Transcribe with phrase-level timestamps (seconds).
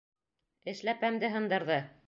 [0.73, 1.83] Эшләпәмде һындырҙы!